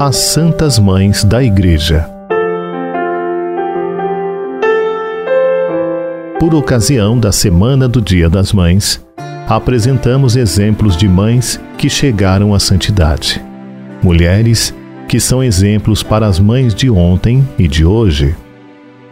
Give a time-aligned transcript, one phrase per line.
[0.00, 2.06] As Santas Mães da Igreja.
[6.38, 9.02] Por ocasião da Semana do Dia das Mães,
[9.48, 13.42] apresentamos exemplos de mães que chegaram à santidade.
[14.02, 14.74] Mulheres
[15.08, 18.36] que são exemplos para as mães de ontem e de hoje.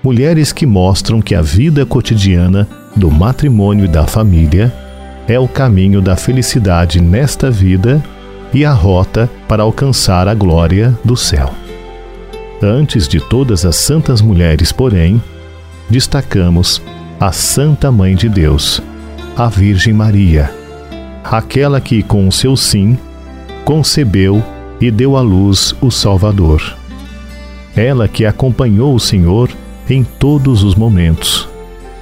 [0.02, 4.70] Mulheres que mostram que a vida cotidiana do matrimônio e da família
[5.32, 8.04] é o caminho da felicidade nesta vida
[8.52, 11.54] e a rota para alcançar a glória do céu.
[12.62, 15.22] Antes de todas as santas mulheres, porém,
[15.88, 16.82] destacamos
[17.18, 18.82] a Santa Mãe de Deus,
[19.34, 20.54] a Virgem Maria,
[21.24, 22.98] aquela que, com o seu sim,
[23.64, 24.44] concebeu
[24.78, 26.76] e deu à luz o Salvador.
[27.74, 29.48] Ela que acompanhou o Senhor
[29.88, 31.48] em todos os momentos,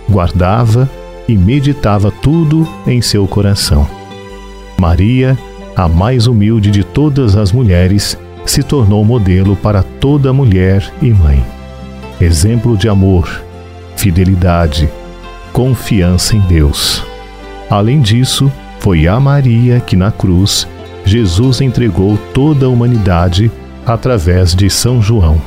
[0.08, 0.90] guardava
[1.30, 3.86] e meditava tudo em seu coração.
[4.76, 5.38] Maria,
[5.76, 11.44] a mais humilde de todas as mulheres, se tornou modelo para toda mulher e mãe.
[12.20, 13.44] Exemplo de amor,
[13.96, 14.90] fidelidade,
[15.52, 17.04] confiança em Deus.
[17.70, 18.50] Além disso,
[18.80, 20.66] foi a Maria que na cruz
[21.04, 23.52] Jesus entregou toda a humanidade
[23.86, 25.40] através de São João.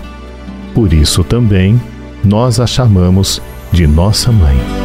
[0.73, 1.79] Por isso também
[2.23, 4.82] nós a chamamos de nossa mãe.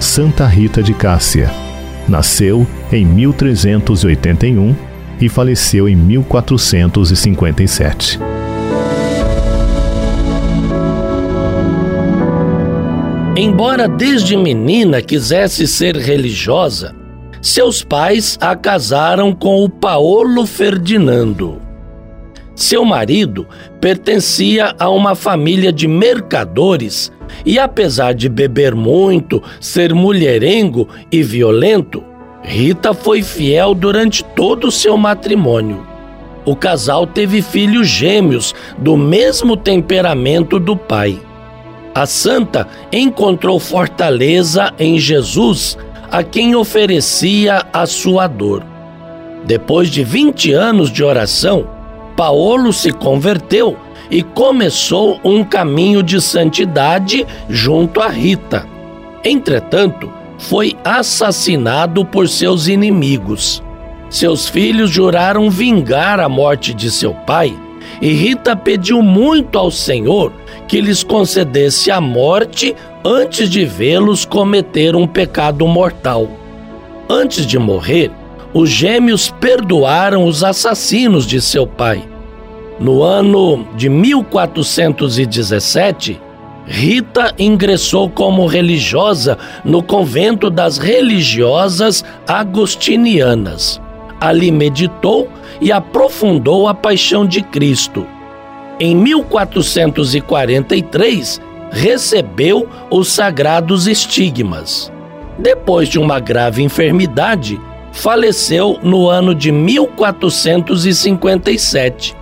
[0.00, 1.50] Santa Rita de Cássia.
[2.08, 4.72] Nasceu em 1381
[5.20, 8.20] e faleceu em 1457.
[13.36, 16.94] Embora desde menina quisesse ser religiosa,
[17.42, 21.60] seus pais a casaram com o Paolo Ferdinando.
[22.54, 23.48] Seu marido
[23.80, 27.10] pertencia a uma família de mercadores
[27.44, 32.02] e, apesar de beber muito, ser mulherengo e violento,
[32.42, 35.86] Rita foi fiel durante todo o seu matrimônio.
[36.44, 41.20] O casal teve filhos gêmeos do mesmo temperamento do pai.
[41.94, 45.76] A santa encontrou fortaleza em Jesus,
[46.10, 48.64] a quem oferecia a sua dor.
[49.44, 51.68] Depois de 20 anos de oração,
[52.18, 53.76] Paulo se converteu
[54.10, 58.66] e começou um caminho de santidade junto a Rita.
[59.24, 63.62] Entretanto, foi assassinado por seus inimigos.
[64.10, 67.56] Seus filhos juraram vingar a morte de seu pai
[68.02, 70.32] e Rita pediu muito ao Senhor
[70.66, 72.74] que lhes concedesse a morte
[73.04, 76.28] antes de vê-los cometer um pecado mortal.
[77.08, 78.10] Antes de morrer,
[78.52, 82.07] os gêmeos perdoaram os assassinos de seu pai.
[82.78, 86.20] No ano de 1417,
[86.66, 93.80] Rita ingressou como religiosa no convento das religiosas agostinianas.
[94.20, 95.28] Ali meditou
[95.60, 98.06] e aprofundou a paixão de Cristo
[98.80, 101.40] em 1443,
[101.70, 104.92] recebeu os sagrados estigmas.
[105.36, 107.60] Depois de uma grave enfermidade,
[107.90, 112.16] faleceu no ano de 1457.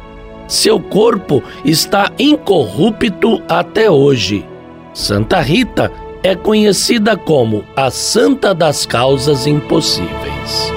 [0.47, 4.47] Seu corpo está incorrupto até hoje.
[4.95, 5.93] Santa Rita
[6.23, 10.73] é conhecida como a Santa das Causas Impossíveis.